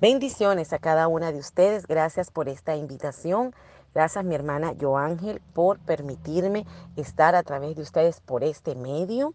[0.00, 1.86] Bendiciones a cada una de ustedes.
[1.86, 3.54] Gracias por esta invitación.
[3.92, 6.64] Gracias mi hermana Joángel por permitirme
[6.96, 9.34] estar a través de ustedes por este medio.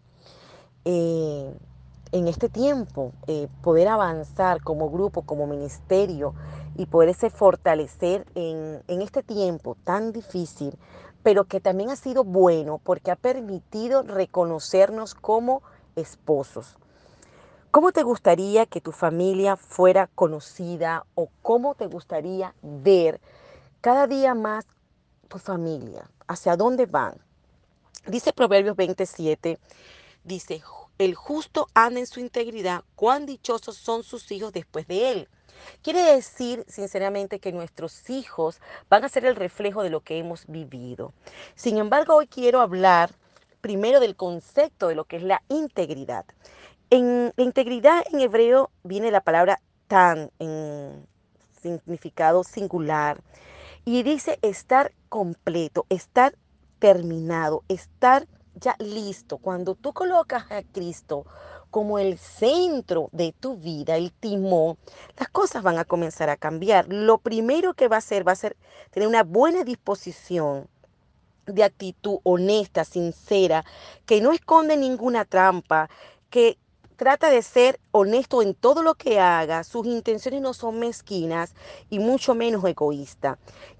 [0.84, 1.56] Eh,
[2.10, 6.34] en este tiempo, eh, poder avanzar como grupo, como ministerio
[6.74, 10.76] y poderse fortalecer en, en este tiempo tan difícil,
[11.22, 15.62] pero que también ha sido bueno porque ha permitido reconocernos como
[15.94, 16.76] esposos
[17.76, 23.20] ¿Cómo te gustaría que tu familia fuera conocida o cómo te gustaría ver
[23.82, 24.64] cada día más
[25.28, 26.08] tu familia?
[26.26, 27.18] ¿Hacia dónde van?
[28.06, 29.58] Dice Proverbios 27,
[30.24, 30.62] dice,
[30.96, 35.28] el justo anda en su integridad, cuán dichosos son sus hijos después de él.
[35.82, 40.46] Quiere decir, sinceramente, que nuestros hijos van a ser el reflejo de lo que hemos
[40.46, 41.12] vivido.
[41.54, 43.10] Sin embargo, hoy quiero hablar
[43.60, 46.24] primero del concepto de lo que es la integridad.
[46.88, 51.04] En la integridad en hebreo viene la palabra tan en
[51.60, 53.20] significado singular
[53.84, 56.36] y dice estar completo, estar
[56.78, 59.38] terminado, estar ya listo.
[59.38, 61.26] Cuando tú colocas a Cristo
[61.72, 64.78] como el centro de tu vida, el timón,
[65.18, 66.86] las cosas van a comenzar a cambiar.
[66.88, 68.56] Lo primero que va a hacer va a ser
[68.92, 70.68] tener una buena disposición
[71.46, 73.64] de actitud honesta, sincera,
[74.04, 75.90] que no esconde ninguna trampa,
[76.30, 76.58] que
[76.96, 81.54] trata de ser honesto en todo lo que haga, sus intenciones no son mezquinas
[81.90, 83.38] y mucho menos egoísta.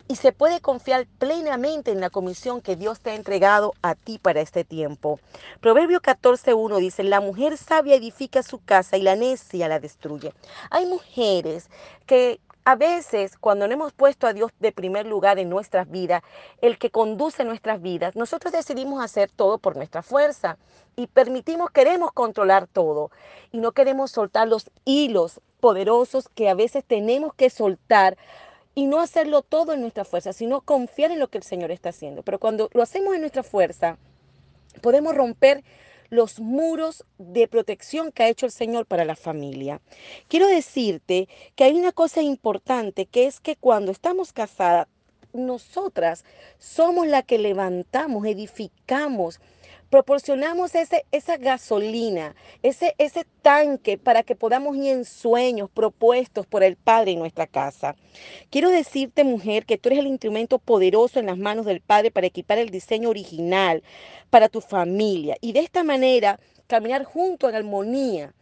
[0.08, 4.18] Y se puede confiar plenamente en la comisión que Dios te ha entregado a ti
[4.18, 5.18] para este tiempo.
[5.60, 10.32] Proverbio 14.1 dice, la mujer sabia edifica su casa y la necia la destruye.
[10.70, 11.68] Hay mujeres
[12.06, 16.24] que a veces, cuando no hemos puesto a Dios de primer lugar en nuestras vidas,
[16.60, 20.58] el que conduce nuestras vidas, nosotros decidimos hacer todo por nuestra fuerza
[20.96, 23.12] y permitimos, queremos controlar todo
[23.52, 28.16] y no queremos soltar los hilos poderosos que a veces tenemos que soltar
[28.74, 31.90] y no hacerlo todo en nuestra fuerza, sino confiar en lo que el Señor está
[31.90, 32.24] haciendo.
[32.24, 33.96] Pero cuando lo hacemos en nuestra fuerza,
[34.82, 35.62] podemos romper
[36.10, 39.80] los muros de protección que ha hecho el Señor para la familia.
[40.28, 44.88] Quiero decirte que hay una cosa importante, que es que cuando estamos casadas,
[45.32, 46.24] nosotras
[46.58, 49.40] somos la que levantamos, edificamos,
[49.96, 56.62] proporcionamos ese, esa gasolina, ese, ese tanque para que podamos ir en sueños propuestos por
[56.62, 57.96] el Padre en nuestra casa.
[58.50, 62.26] Quiero decirte, mujer, que tú eres el instrumento poderoso en las manos del Padre para
[62.26, 63.82] equipar el diseño original
[64.28, 68.34] para tu familia y de esta manera caminar junto en armonía.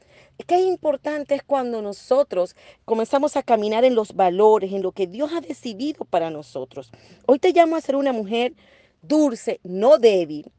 [0.49, 5.31] Qué importante es cuando nosotros comenzamos a caminar en los valores, en lo que Dios
[5.33, 6.91] ha decidido para nosotros.
[7.27, 8.55] Hoy te llamo a ser una mujer
[9.03, 10.51] dulce, no débil,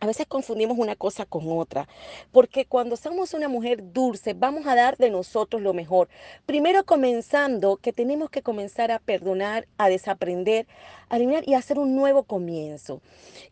[0.00, 1.86] a veces confundimos una cosa con otra,
[2.32, 6.08] porque cuando somos una mujer dulce, vamos a dar de nosotros lo mejor.
[6.46, 10.66] Primero comenzando que tenemos que comenzar a perdonar, a desaprender,
[11.10, 13.02] a eliminar y hacer un nuevo comienzo.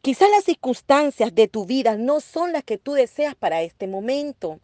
[0.00, 4.58] Quizás las circunstancias de tu vida no son las que tú deseas para este momento.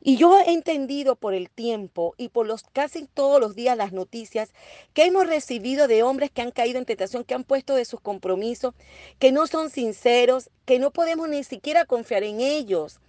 [0.00, 3.92] Y yo he entendido por el tiempo y por los casi todos los días las
[3.92, 4.52] noticias
[4.94, 8.00] que hemos recibido de hombres que han caído en tentación, que han puesto de sus
[8.00, 8.74] compromisos,
[9.18, 13.00] que no son sinceros, que no podemos ni siquiera confiar en ellos.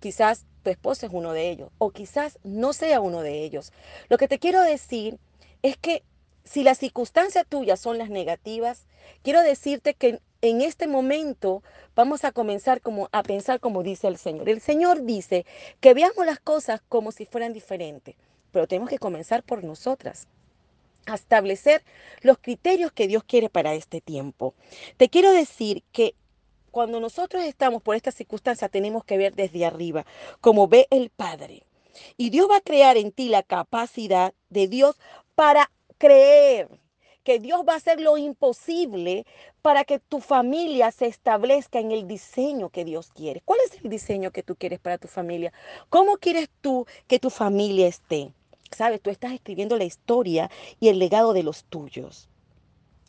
[0.00, 3.72] Quizás tu esposo es uno de ellos o quizás no sea uno de ellos.
[4.08, 5.18] Lo que te quiero decir
[5.62, 6.02] es que
[6.44, 8.86] si las circunstancias tuyas son las negativas,
[9.22, 11.62] quiero decirte que en este momento
[11.94, 14.48] vamos a comenzar como a pensar como dice el Señor.
[14.48, 15.44] El Señor dice
[15.80, 18.16] que veamos las cosas como si fueran diferentes,
[18.50, 20.28] pero tenemos que comenzar por nosotras
[21.06, 21.82] a establecer
[22.22, 24.54] los criterios que Dios quiere para este tiempo.
[24.96, 26.14] Te quiero decir que
[26.70, 30.06] cuando nosotros estamos por esta circunstancia tenemos que ver desde arriba,
[30.40, 31.64] como ve el Padre.
[32.16, 34.96] Y Dios va a crear en ti la capacidad de Dios
[35.34, 36.68] para creer
[37.24, 39.26] que Dios va a hacer lo imposible
[39.62, 43.42] para que tu familia se establezca en el diseño que Dios quiere.
[43.44, 45.52] ¿Cuál es el diseño que tú quieres para tu familia?
[45.88, 48.32] ¿Cómo quieres tú que tu familia esté?
[48.70, 52.28] Sabes, tú estás escribiendo la historia y el legado de los tuyos.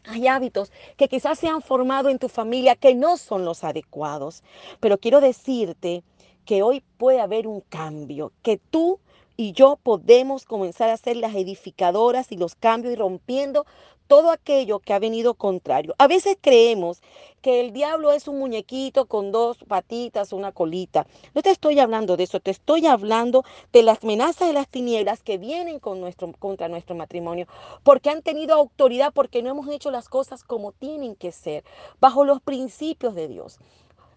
[0.05, 4.43] Hay hábitos que quizás se han formado en tu familia que no son los adecuados,
[4.79, 6.03] pero quiero decirte
[6.45, 8.99] que hoy puede haber un cambio, que tú
[9.37, 13.65] y yo podemos comenzar a ser las edificadoras y los cambios y rompiendo
[14.07, 15.95] todo aquello que ha venido contrario.
[15.97, 17.01] A veces creemos
[17.41, 21.07] que el diablo es un muñequito con dos patitas, una colita.
[21.33, 23.43] No te estoy hablando de eso, te estoy hablando
[23.73, 27.47] de las amenazas de las tinieblas que vienen con nuestro, contra nuestro matrimonio,
[27.83, 31.63] porque han tenido autoridad, porque no hemos hecho las cosas como tienen que ser,
[31.99, 33.59] bajo los principios de Dios.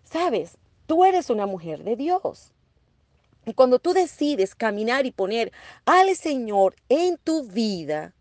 [0.05, 2.53] Sabes, tú eres una mujer de Dios.
[3.47, 5.53] Y cuando tú decides caminar y poner
[5.85, 8.15] al Señor en tu vida,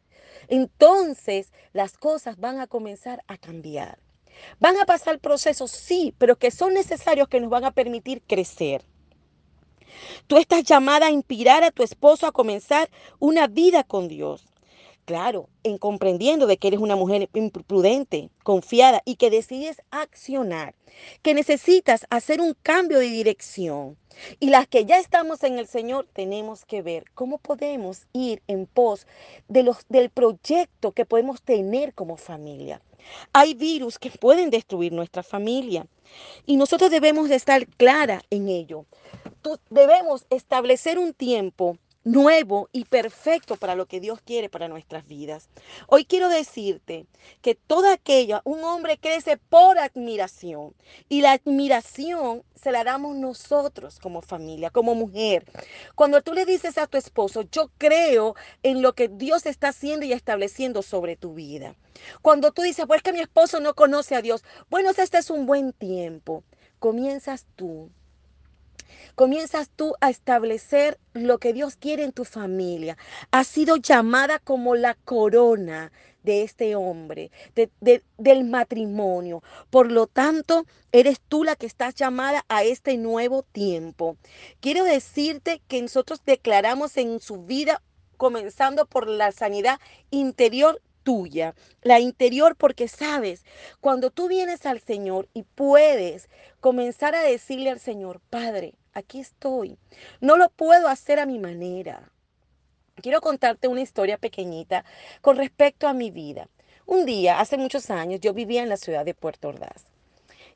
[0.54, 3.98] entonces las cosas van a comenzar a cambiar.
[4.60, 8.86] Van a pasar procesos, sí, pero que son necesarios que nos van a permitir crecer.
[10.28, 14.53] Tú estás llamada a inspirar a tu esposo a comenzar una vida con Dios.
[15.06, 20.76] Claro, en comprendiendo de que eres una mujer imprudente, confiada y que decides accionar,
[21.22, 23.98] que necesitas hacer un cambio de dirección.
[24.40, 28.66] Y las que ya estamos en el Señor tenemos que ver cómo podemos ir en
[28.66, 29.06] pos
[29.50, 32.82] de los, del proyecto que podemos tener como familia.
[33.34, 35.86] Hay virus que pueden destruir nuestra familia
[36.46, 38.86] y nosotros debemos de estar clara en ello.
[39.70, 45.50] Debemos establecer un tiempo nuevo y perfecto para lo que Dios quiere para nuestras vidas.
[45.88, 47.06] Hoy quiero decirte
[47.42, 50.74] que toda aquella, un hombre crece por admiración
[51.10, 55.46] y la admiración se la damos nosotros como familia, como mujer.
[55.96, 60.06] Cuando tú le dices a tu esposo, yo creo en lo que Dios está haciendo
[60.06, 61.76] y estableciendo sobre tu vida.
[62.22, 65.46] Cuando tú dices, pues que mi esposo no conoce a Dios, bueno, este es un
[65.46, 66.44] buen tiempo.
[66.80, 67.90] Comienzas tú
[69.16, 72.98] comienzas tú a establecer lo que Dios quiere en tu familia.
[73.32, 75.92] Has sido llamada como la corona
[76.24, 77.32] de este hombre,
[78.18, 79.44] del matrimonio.
[79.70, 84.18] Por lo tanto, eres tú la que estás llamada a este nuevo tiempo.
[84.62, 87.82] Quiero decirte que nosotros declaramos en su vida,
[88.18, 89.80] comenzando por la sanidad
[90.10, 93.46] interior tuya, la interior, porque sabes,
[93.82, 96.30] cuando tú vienes al Señor y puedes
[96.62, 99.78] comenzar a decirle al Señor, Padre, aquí estoy.
[100.22, 102.12] No lo puedo hacer a mi manera.
[103.02, 104.86] Quiero contarte una historia pequeñita
[105.22, 106.48] con respecto a mi vida.
[106.86, 109.86] Un día, hace muchos años, yo vivía en la ciudad de Puerto Ordaz.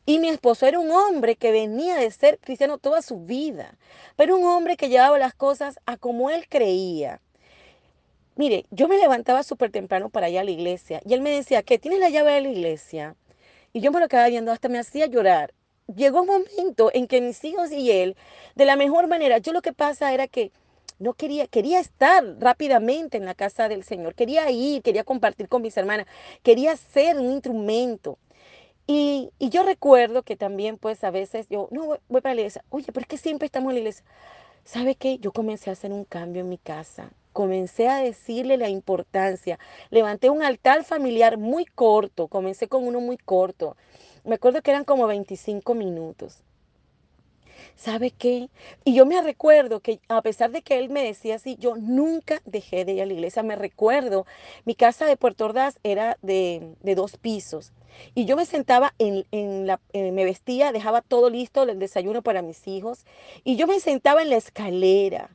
[0.06, 3.78] Y mi esposo era un hombre que venía de ser cristiano toda su vida,
[4.16, 7.20] pero un hombre que llevaba las cosas a como él creía.
[8.36, 11.64] Mire, yo me levantaba súper temprano para ir a la iglesia y él me decía,
[11.64, 13.16] ¿qué tienes la llave de la iglesia?
[13.74, 15.54] Y yo me lo quedaba viendo, hasta me hacía llorar
[15.96, 18.16] llegó un momento en que mis hijos y él,
[18.56, 20.52] de la mejor manera, yo lo que pasa era que
[21.00, 25.62] no quería, quería estar rápidamente en la casa del Señor, quería ir, quería compartir con
[25.62, 26.08] mis hermanas,
[26.44, 28.18] quería ser un instrumento.
[28.88, 32.64] Y, yo recuerdo que también, pues a veces yo, no, voy, voy para la iglesia,
[32.70, 34.06] oye, pero es que siempre estamos en la iglesia.
[34.64, 35.18] ¿Sabe qué?
[35.20, 37.12] Yo comencé a hacer un cambio en mi casa.
[37.32, 39.60] Comencé a decirle la importancia.
[39.92, 42.28] Levanté un altar familiar muy corto.
[42.28, 43.78] Comencé con uno muy corto.
[44.28, 46.44] Me acuerdo que eran como 25 minutos.
[47.78, 48.50] ¿Sabe qué?
[48.84, 52.42] Y yo me recuerdo que a pesar de que él me decía así, yo nunca
[52.44, 53.42] dejé de ir a la iglesia.
[53.42, 54.26] Me recuerdo,
[54.66, 57.72] mi casa de Puerto Ordaz era de, dos pisos.
[58.16, 62.42] Y yo me sentaba en, la, eh, me vestía, dejaba todo listo, el desayuno para
[62.42, 63.06] mis hijos.
[63.46, 65.30] Y yo me sentaba en la escalera,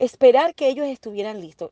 [0.00, 1.70] esperar que ellos estuvieran listos.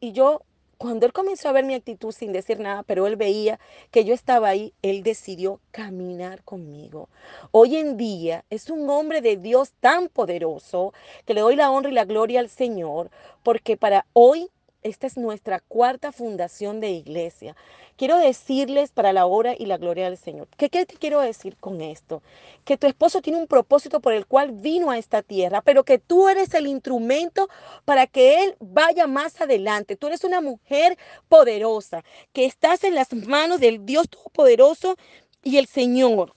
[0.00, 0.42] Y yo
[0.78, 3.58] cuando él comenzó a ver mi actitud sin decir nada, pero él veía
[3.90, 7.08] que yo estaba ahí, él decidió caminar conmigo.
[7.50, 10.94] Hoy en día es un hombre de Dios tan poderoso
[11.26, 13.10] que le doy la honra y la gloria al Señor,
[13.42, 14.50] porque para hoy
[14.82, 17.56] esta es nuestra cuarta fundación de iglesia.
[17.96, 20.46] Quiero decirles para la hora y la gloria del Señor.
[20.56, 22.22] ¿Qué, te quiero decir con esto?
[22.64, 25.98] Que tu esposo tiene un propósito por el cual vino a esta tierra, pero que
[25.98, 27.48] tú eres el instrumento
[27.84, 29.96] para que él vaya más adelante.
[29.96, 30.96] Tú eres una mujer
[31.28, 34.96] poderosa, que estás en las manos del Dios Todopoderoso
[35.42, 36.34] y el Señor.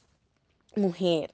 [0.75, 1.33] Mujer,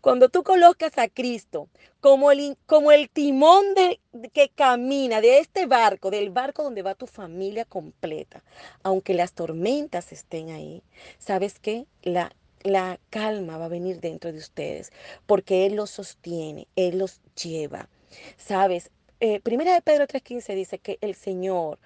[0.00, 1.68] cuando tú colocas a Cristo
[2.00, 4.00] como el, como el timón de,
[4.32, 8.42] que camina de este barco, del barco donde va tu familia completa,
[8.82, 10.82] aunque las tormentas estén ahí,
[11.18, 11.86] ¿sabes qué?
[12.02, 12.32] La,
[12.62, 14.92] la calma va a venir dentro de ustedes
[15.26, 17.88] porque Él los sostiene, Él los lleva.
[18.36, 18.90] ¿Sabes?
[19.20, 21.78] Eh, primera de Pedro 3.15 dice que el Señor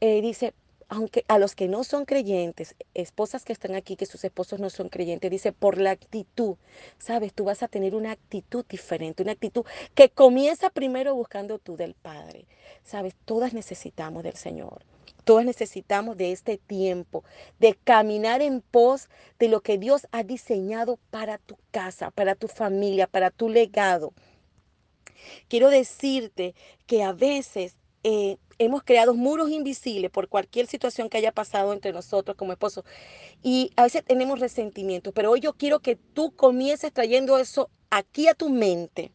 [0.00, 0.52] eh, dice,
[0.88, 4.70] aunque a los que no son creyentes, esposas que están aquí, que sus esposos no
[4.70, 6.56] son creyentes, dice, por la actitud,
[6.98, 9.64] sabes, tú vas a tener una actitud diferente, una actitud
[9.94, 12.46] que comienza primero buscando tú del Padre.
[12.84, 14.84] Sabes, todas necesitamos del Señor.
[15.24, 17.24] Todas necesitamos de este tiempo,
[17.58, 19.08] de caminar en pos
[19.40, 24.12] de lo que Dios ha diseñado para tu casa, para tu familia, para tu legado.
[25.48, 26.54] Quiero decirte
[26.86, 27.76] que a veces
[28.08, 32.84] eh, hemos creado muros invisibles por cualquier situación que haya pasado entre nosotros como esposos.
[33.42, 38.28] Y a veces tenemos resentimiento, pero hoy yo quiero que tú comiences trayendo eso aquí
[38.28, 39.10] a tu mente,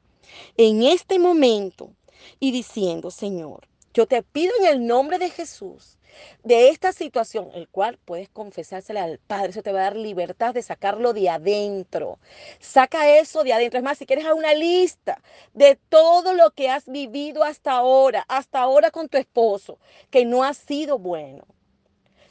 [0.57, 1.93] en este momento,
[2.41, 5.97] y diciendo, Señor, Yo te pido en el nombre de Jesús
[6.43, 10.53] de esta situación, el cual puedes confesársela al Padre, eso te va a dar libertad
[10.53, 12.19] de sacarlo de adentro.
[12.59, 13.77] Saca eso de adentro.
[13.77, 15.21] Es más, si quieres a una lista
[15.53, 20.43] de todo lo que has vivido hasta ahora, hasta ahora con tu esposo, que no
[20.43, 21.45] ha sido bueno.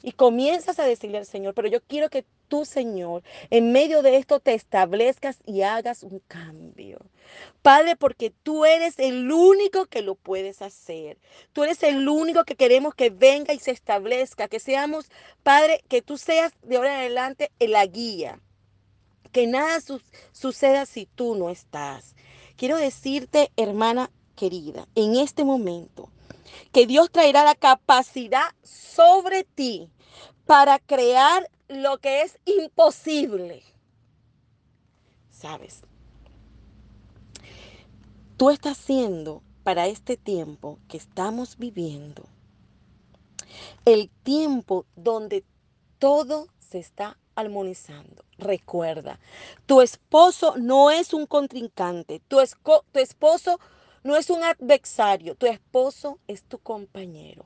[0.02, 4.16] Y comienzas a decirle al Señor, pero yo quiero que tú, Señor, en medio de
[4.16, 6.98] esto te establezcas y hagas un cambio.
[7.62, 11.16] Padre, porque tú eres el único que lo puedes hacer.
[11.52, 15.10] Tú eres el único que queremos que venga y se establezca, que seamos,
[15.44, 18.40] Padre, que tú seas de ahora en adelante la guía.
[19.32, 20.02] Que nada su
[20.32, 22.16] suceda si tú no estás.
[22.56, 26.10] Quiero decirte, hermana querida, en este momento,
[26.72, 29.88] que Dios traerá la capacidad sobre ti
[30.46, 33.62] para crear lo que es imposible.
[35.30, 35.82] ¿Sabes?
[38.36, 42.24] Tú estás haciendo para este tiempo que estamos viviendo
[43.84, 45.44] el tiempo donde
[45.98, 48.24] todo se está armonizando.
[48.38, 49.18] Recuerda,
[49.66, 52.38] tu esposo no es un contrincante, tu,
[52.92, 53.58] tu esposo
[54.02, 57.44] no es un adversario, tu esposo es tu compañero.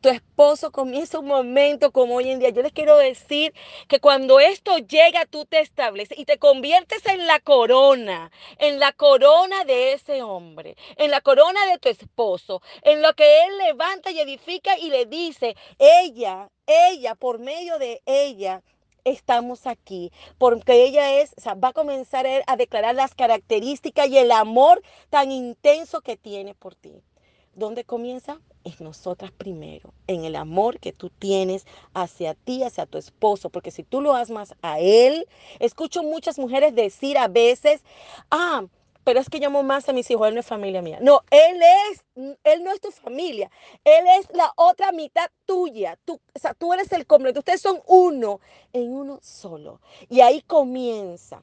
[0.00, 2.50] Tu esposo comienza un momento como hoy en día.
[2.50, 3.54] Yo les quiero decir
[3.88, 8.92] que cuando esto llega, tú te estableces y te conviertes en la corona, en la
[8.92, 14.10] corona de ese hombre, en la corona de tu esposo, en lo que él levanta
[14.10, 18.62] y edifica y le dice, ella, ella, por medio de ella,
[19.04, 24.82] estamos aquí, porque ella es, va a comenzar a declarar las características y el amor
[25.10, 27.02] tan intenso que tiene por ti.
[27.56, 28.40] ¿Dónde comienza?
[28.64, 33.70] En nosotras primero, en el amor que tú tienes hacia ti, hacia tu esposo, porque
[33.70, 35.28] si tú lo amas a él,
[35.60, 37.82] escucho muchas mujeres decir a veces,
[38.30, 38.64] ah,
[39.04, 40.98] pero es que llamo más a mis hijos, él no es familia mía.
[41.00, 42.04] No, él es,
[42.42, 43.50] él no es tu familia,
[43.84, 45.98] él es la otra mitad tuya.
[46.04, 46.20] Tú,
[46.58, 48.40] tú eres el completo, ustedes son uno
[48.72, 49.80] en uno solo.
[50.08, 51.42] Y ahí comienza.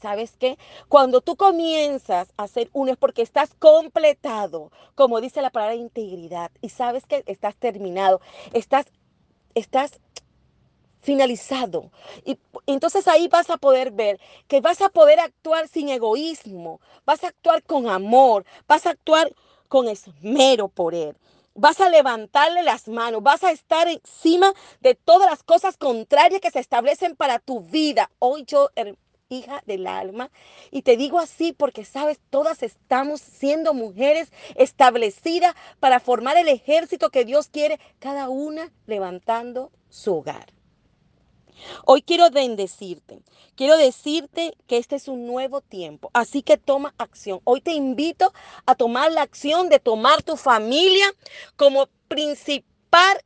[0.00, 0.58] ¿Sabes qué?
[0.88, 6.50] Cuando tú comienzas a ser uno es porque estás completado, como dice la palabra integridad,
[6.60, 8.20] y sabes que estás terminado,
[8.52, 8.86] estás,
[9.54, 10.00] estás
[11.06, 11.92] finalizado.
[12.24, 12.36] Y
[12.66, 17.28] entonces ahí vas a poder ver que vas a poder actuar sin egoísmo, vas a
[17.28, 19.32] actuar con amor, vas a actuar
[19.68, 21.16] con esmero por él.
[21.54, 26.50] Vas a levantarle las manos, vas a estar encima de todas las cosas contrarias que
[26.50, 28.10] se establecen para tu vida.
[28.18, 28.68] Hoy yo,
[29.28, 30.30] hija del alma,
[30.70, 37.10] y te digo así porque sabes, todas estamos siendo mujeres establecidas para formar el ejército
[37.10, 40.46] que Dios quiere, cada una levantando su hogar.
[41.86, 43.22] Hoy quiero bendecirte.
[43.54, 46.10] Quiero decirte que este es un nuevo tiempo.
[46.12, 47.40] Así que toma acción.
[47.44, 48.34] Hoy te invito
[48.66, 51.06] a tomar la acción de tomar tu familia
[51.56, 53.22] como principal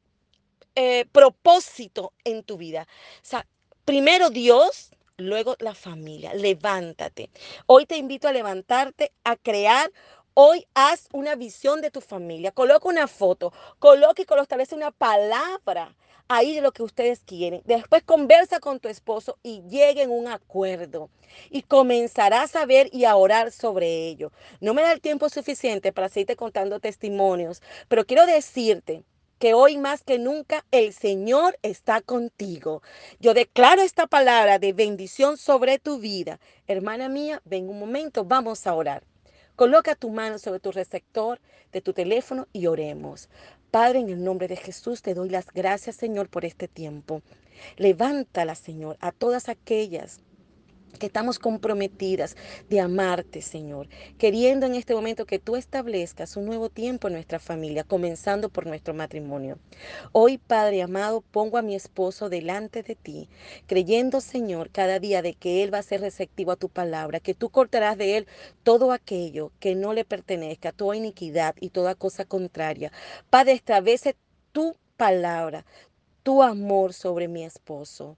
[0.76, 2.86] eh, propósito en tu vida.
[3.16, 3.48] O sea,
[3.84, 6.34] primero Dios, luego la familia.
[6.34, 7.30] Levántate.
[7.66, 9.90] Hoy te invito a levantarte, a crear
[10.34, 15.96] Hoy haz una visión de tu familia, coloca una foto, coloca y establece una palabra
[16.28, 17.62] ahí de lo que ustedes quieren.
[17.64, 21.10] Después conversa con tu esposo y lleguen a un acuerdo.
[21.50, 24.30] Y comenzarás a ver y a orar sobre ello.
[24.60, 29.04] No me da el tiempo suficiente para seguirte contando testimonios, pero quiero decirte
[29.40, 32.82] que hoy más que nunca el Señor está contigo.
[33.20, 36.38] Yo declaro esta palabra de bendición sobre tu vida.
[36.68, 39.02] Hermana mía, ven un momento, vamos a orar.
[39.56, 41.40] Coloca tu mano sobre tu receptor
[41.72, 43.30] de tu teléfono y oremos.
[43.70, 47.22] Padre, en el nombre de Jesús te doy las gracias, Señor, por este tiempo.
[47.78, 50.20] Levántala, Señor, a todas aquellas
[50.98, 52.36] que estamos comprometidas
[52.68, 57.38] de amarte, Señor, queriendo en este momento que tú establezcas un nuevo tiempo en nuestra
[57.38, 59.58] familia, comenzando por nuestro matrimonio.
[60.12, 63.28] Hoy, Padre amado, pongo a mi esposo delante de ti,
[63.66, 67.34] creyendo, Señor, cada día de que él va a ser receptivo a tu palabra, que
[67.34, 68.26] tú cortarás de él
[68.62, 72.92] todo aquello que no le pertenezca, toda iniquidad y toda cosa contraria.
[73.30, 74.16] Padre, establece
[74.52, 75.64] tu palabra,
[76.22, 78.16] tu amor sobre mi esposo.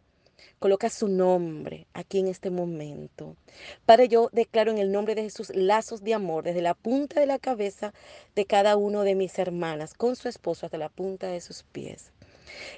[0.58, 3.36] Coloca su nombre aquí en este momento.
[3.84, 7.26] Padre, yo declaro en el nombre de Jesús lazos de amor desde la punta de
[7.26, 7.92] la cabeza
[8.34, 12.12] de cada uno de mis hermanas con su esposo hasta la punta de sus pies.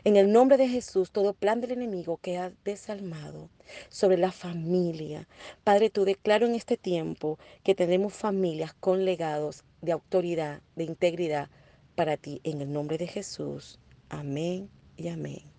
[0.04, 3.48] En el nombre de Jesús, todo plan del enemigo que ha desalmado
[3.88, 5.28] sobre la familia.
[5.64, 11.48] Padre, tú declaro en este tiempo que tenemos familias con legados de autoridad, de integridad
[11.94, 12.40] para ti.
[12.44, 13.78] En el nombre de Jesús.
[14.08, 15.53] Amén y amén.